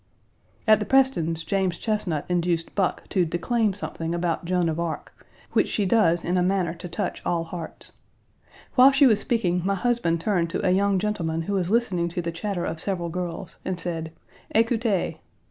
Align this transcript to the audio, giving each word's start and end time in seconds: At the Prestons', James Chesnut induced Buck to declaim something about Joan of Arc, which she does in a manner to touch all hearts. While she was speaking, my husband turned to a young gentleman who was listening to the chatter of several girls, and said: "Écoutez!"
At 0.67 0.79
the 0.79 0.85
Prestons', 0.87 1.43
James 1.43 1.77
Chesnut 1.77 2.25
induced 2.27 2.73
Buck 2.73 3.07
to 3.09 3.23
declaim 3.23 3.73
something 3.75 4.15
about 4.15 4.45
Joan 4.45 4.67
of 4.67 4.79
Arc, 4.79 5.13
which 5.53 5.67
she 5.67 5.85
does 5.85 6.25
in 6.25 6.39
a 6.39 6.41
manner 6.41 6.73
to 6.73 6.89
touch 6.89 7.21
all 7.23 7.43
hearts. 7.43 7.91
While 8.73 8.91
she 8.91 9.05
was 9.05 9.19
speaking, 9.19 9.61
my 9.63 9.75
husband 9.75 10.19
turned 10.19 10.49
to 10.49 10.65
a 10.67 10.71
young 10.71 10.97
gentleman 10.97 11.43
who 11.43 11.53
was 11.53 11.69
listening 11.69 12.09
to 12.09 12.21
the 12.23 12.31
chatter 12.31 12.65
of 12.65 12.79
several 12.81 13.09
girls, 13.09 13.57
and 13.63 13.79
said: 13.79 14.11
"Écoutez!" 14.55 15.19